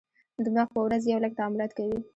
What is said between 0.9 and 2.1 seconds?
یو لک تعاملات کوي.